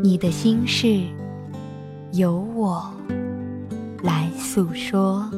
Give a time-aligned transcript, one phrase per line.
[0.00, 1.02] 你的心事，
[2.12, 2.90] 由我
[4.02, 5.28] 来诉说。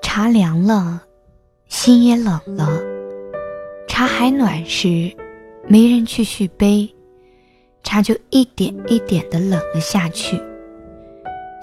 [0.00, 1.02] 茶凉了，
[1.68, 2.68] 心也冷了。
[3.88, 5.14] 茶还暖时，
[5.68, 6.88] 没人去续杯，
[7.92, 10.40] 他就一点一点的冷了下去。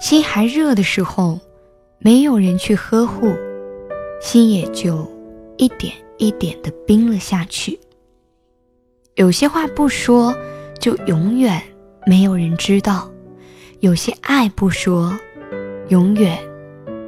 [0.00, 1.40] 心还热的时候，
[1.98, 3.34] 没有人去呵护，
[4.22, 5.10] 心也就
[5.56, 7.76] 一点一点的冰了下去。
[9.16, 10.32] 有些话不说，
[10.78, 11.60] 就永远
[12.06, 13.10] 没有人知道；
[13.80, 15.12] 有些爱不说，
[15.88, 16.38] 永远。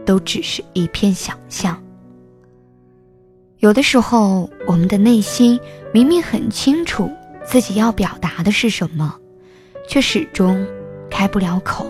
[0.05, 1.81] 都只是一片想象。
[3.59, 5.61] 有的时候，我们的内心
[5.95, 7.09] 明明很清楚
[7.45, 9.17] 自己要表达的是什么，
[9.89, 10.67] 却始终
[11.11, 11.87] 开不了口。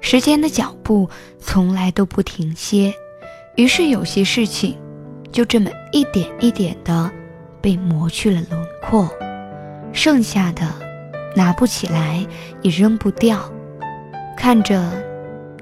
[0.00, 2.92] 时间的脚步从来都不停歇，
[3.56, 4.76] 于是有些事情
[5.30, 7.10] 就这么一点一点的
[7.60, 9.08] 被磨去了轮廓，
[9.92, 10.68] 剩下的
[11.36, 12.26] 拿不起来
[12.62, 13.50] 也扔不掉，
[14.36, 14.90] 看着。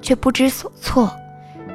[0.03, 1.15] 却不知所措，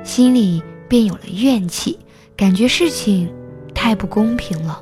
[0.03, 1.99] 心里便有了怨气，
[2.35, 3.31] 感觉事情
[3.71, 4.81] 太不公平了。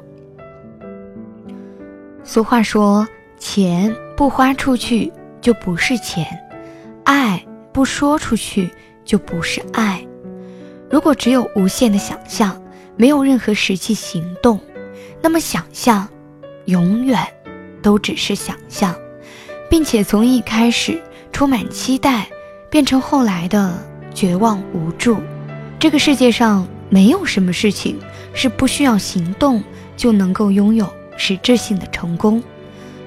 [2.23, 3.07] 俗话说
[3.37, 6.25] ：“钱不花出去就不是钱，
[7.03, 8.69] 爱不说出去
[9.03, 10.05] 就不是爱。”
[10.89, 12.61] 如果只有无限的想象，
[12.95, 14.59] 没有任何实际行动，
[15.21, 16.07] 那么想象
[16.65, 17.19] 永远
[17.81, 18.95] 都只是想象，
[19.69, 22.27] 并且从一开始充满期待。
[22.69, 23.77] 变成后来的
[24.15, 25.17] 绝望无助。
[25.77, 27.99] 这个世界上没有什么事情
[28.33, 29.63] 是不需要行动
[29.95, 32.41] 就能够拥有实质性的成功，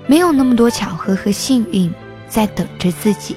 [0.06, 1.92] 没有那么多巧合和幸运
[2.28, 3.36] 在等着自己。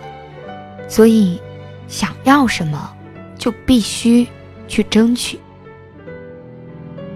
[0.87, 1.39] 所以，
[1.87, 2.93] 想要什么，
[3.37, 4.27] 就必须
[4.67, 5.39] 去争取。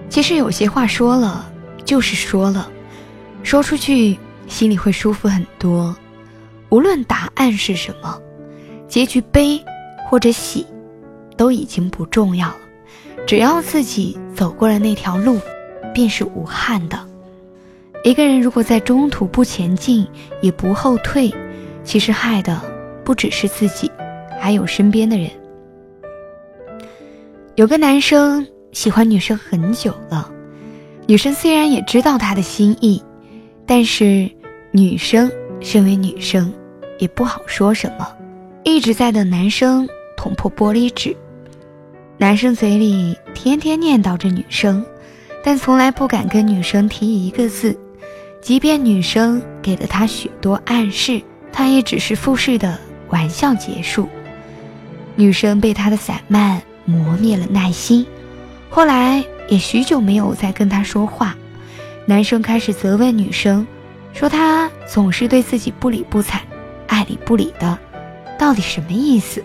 [0.09, 1.51] 其实有些话说了
[1.83, 2.69] 就是说了，
[3.41, 5.95] 说出去心里会舒服很多。
[6.69, 8.19] 无论答案是什么。
[8.87, 9.59] 结局悲
[10.07, 10.67] 或者喜，
[11.35, 12.57] 都已经不重要了。
[13.25, 15.39] 只要自己走过了那条路，
[15.95, 17.07] 便是无憾的。
[18.03, 20.05] 一个人如果在中途不前进，
[20.41, 21.33] 也不后退，
[21.85, 22.61] 其实害的
[23.05, 23.89] 不只是自己，
[24.41, 25.29] 还有身边的人。
[27.55, 30.29] 有个男生喜欢女生很久了，
[31.07, 33.01] 女生虽然也知道他的心意，
[33.65, 34.29] 但是
[34.71, 35.31] 女生
[35.61, 36.51] 身为女生，
[36.99, 38.05] 也不好说什么。
[38.65, 39.87] 一直在等男生
[40.17, 41.15] 捅破玻璃纸，
[42.17, 44.85] 男生嘴里天天念叨着女生，
[45.41, 47.77] 但从来不敢跟女生提一个字。
[48.43, 51.21] 即便女生给了他许多暗示，
[51.53, 52.77] 他也只是复试的
[53.07, 54.09] 玩笑结束。
[55.15, 58.05] 女生被他的散漫磨灭了耐心，
[58.69, 61.37] 后来也许久没有再跟他说话。
[62.05, 63.65] 男生开始责问女生，
[64.13, 66.41] 说他总是对自己不理不睬，
[66.87, 67.79] 爱理不理的。
[68.37, 69.41] 到底什么意思？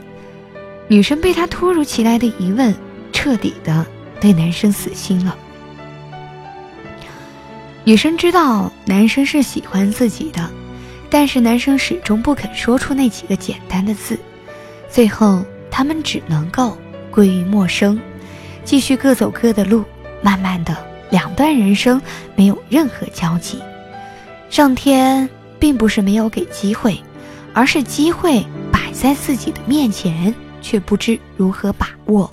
[0.88, 2.74] 女生被他突如其来的疑问
[3.12, 3.86] 彻底的
[4.20, 5.38] 对男生死心了。
[7.88, 10.50] 女生知道男生是喜欢自己的，
[11.08, 14.18] 但是男生始终不肯说出那几个简单的字。
[14.90, 16.76] 最后，他们只能够
[17.10, 17.98] 归于陌生，
[18.62, 19.82] 继续各走各的路。
[20.20, 20.76] 慢慢的，
[21.08, 21.98] 两段人生
[22.36, 23.58] 没有任何交集。
[24.50, 25.26] 上天
[25.58, 27.02] 并不是没有给机会，
[27.54, 28.92] 而是机会摆。
[28.92, 32.30] 在自己的面前，却不知如何把握，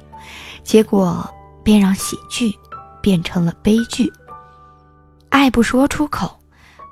[0.65, 1.25] 结果
[1.63, 2.53] 便让喜剧
[3.01, 4.11] 变成了悲剧。
[5.35, 6.39] 爱不说出口，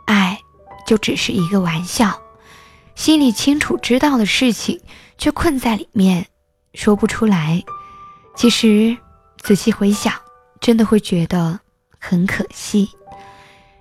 [0.05, 0.37] 爱
[0.85, 2.21] 就只是一个玩笑。
[2.93, 4.81] 心里清楚知道的事情，
[5.17, 6.27] 却困在里面
[6.73, 7.63] 说不出来。
[8.35, 8.97] 其实
[9.37, 10.13] 仔细回想，
[10.59, 11.57] 真的会觉得
[11.97, 12.89] 很可惜。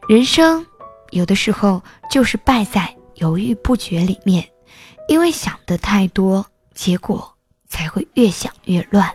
[0.08, 0.64] 人生
[1.10, 4.48] 有的时候就是败在犹豫不决里面。
[5.08, 7.36] 因为想的太多，结果
[7.68, 9.12] 才会越想越乱，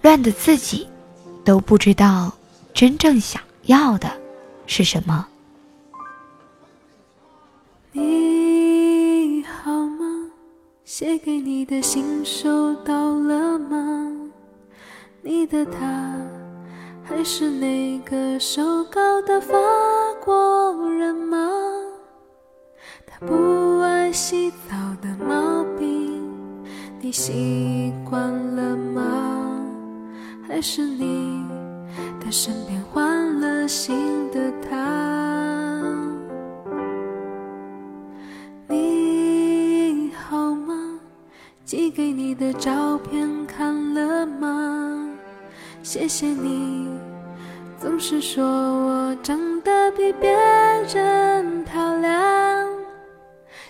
[0.00, 0.88] 乱的自己
[1.44, 2.32] 都不知道
[2.72, 4.08] 真正想要的
[4.66, 5.26] 是什么。
[7.92, 10.30] 你好吗。
[10.84, 14.12] 写给你的信收到了吗？
[15.22, 16.14] 你的他
[17.04, 19.52] 还是那个瘦高的法
[20.24, 21.50] 国人吗？
[23.04, 26.22] 他不爱洗澡的毛病，
[27.00, 29.66] 你习惯了吗？
[30.46, 31.44] 还是你
[32.26, 35.80] 的身边换了新的他？
[38.68, 40.98] 你好吗？
[41.64, 45.08] 寄给你的照片看了吗？
[45.84, 46.88] 谢谢你，
[47.78, 50.36] 总是说我长得比别
[50.92, 52.68] 人漂亮。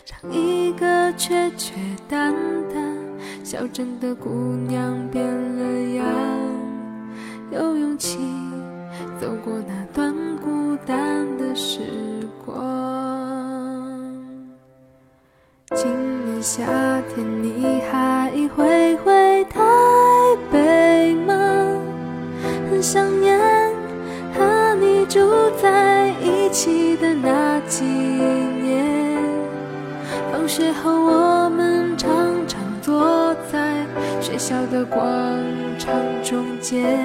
[0.06, 1.74] 唱一个缺缺
[2.08, 2.34] 淡
[2.72, 2.96] 淡
[3.44, 4.30] 小镇的姑
[4.66, 6.06] 娘变了样，
[7.50, 8.18] 有勇气
[9.18, 10.14] 走过那段
[10.44, 11.80] 孤单的时
[12.44, 12.54] 光。
[15.74, 15.90] 今
[16.24, 16.64] 年夏
[17.14, 19.60] 天你还会回台
[20.52, 21.34] 北吗？
[22.70, 23.38] 很想念
[24.34, 25.18] 和你住
[25.62, 29.16] 在一起的那几年。
[30.30, 33.86] 放学后，我们常常坐在
[34.20, 35.02] 学校的广
[35.78, 36.98] 场中间，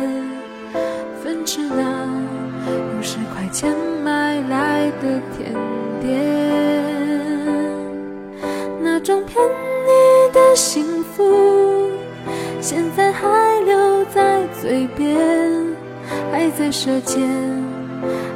[1.23, 2.00] 分吃那
[3.51, 5.53] 用十块钱买来的甜
[5.99, 6.09] 点。
[8.81, 11.89] 那种骗你的幸福，
[12.61, 15.17] 现在还留在嘴边，
[16.31, 17.21] 还在舌尖，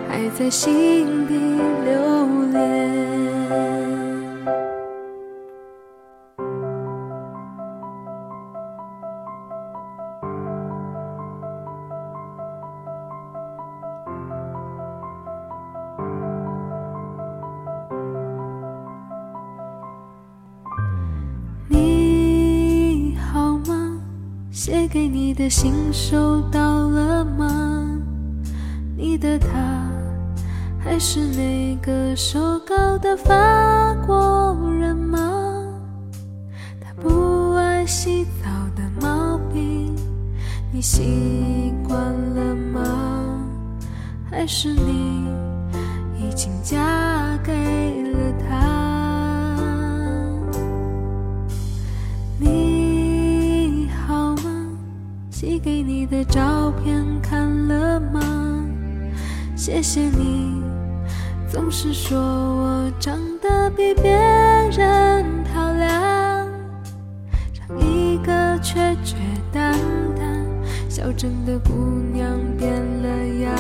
[0.10, 1.34] 还在心底
[1.86, 1.94] 留
[2.52, 2.75] 恋。
[24.66, 26.60] 写给你的信收到
[26.90, 28.02] 了吗？
[28.98, 29.48] 你的他
[30.80, 35.20] 还是那个瘦高的法国人吗？
[36.82, 39.96] 他不爱洗澡的毛病，
[40.74, 42.00] 你习惯
[42.34, 43.46] 了吗？
[44.32, 45.28] 还是你
[46.20, 48.02] 已经嫁给
[55.56, 58.20] 寄给你的照片看了吗？
[59.56, 60.62] 谢谢你，
[61.50, 66.46] 总是说我长得比别人漂亮。
[67.54, 69.16] 唱一个缺缺
[69.54, 69.74] 淡
[70.18, 70.46] 淡
[70.90, 71.72] 小镇的姑
[72.14, 72.70] 娘变
[73.02, 73.56] 了样，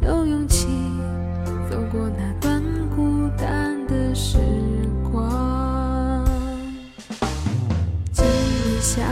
[0.00, 0.68] 有勇气
[1.68, 2.62] 走过那段
[2.96, 4.38] 孤单的时
[5.12, 6.24] 光。
[8.10, 9.02] 今年夏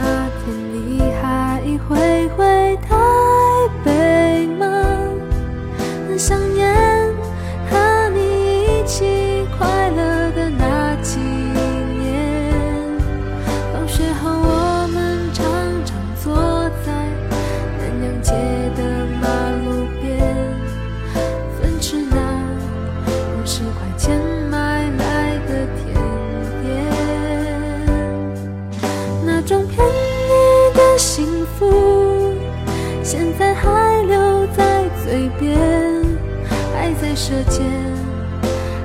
[37.01, 37.65] 在舌尖，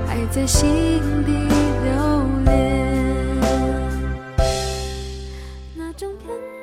[0.07, 0.69] 还在心
[1.25, 1.33] 底
[1.85, 1.93] 留
[2.45, 2.51] 恋。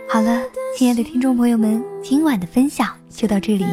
[0.09, 0.43] 好了，
[0.77, 3.65] 亲爱的听众朋友们，今晚的分享就到这里，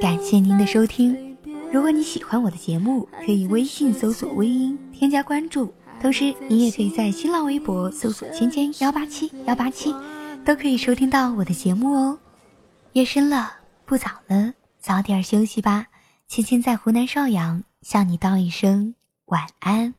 [0.00, 1.36] 感谢您的收听。
[1.72, 9.94] 如果你喜欢我的节目，可以微信搜索“微音”添加关注，同时你也可以在新浪微博搜索“芊芊幺八七幺八七”。
[10.44, 12.18] 都可以收听到我的节目哦。
[12.92, 13.50] 夜深了，
[13.86, 15.86] 不早了，早点休息吧。
[16.26, 18.94] 亲亲在湖南邵阳向你道一声
[19.26, 19.94] 晚安。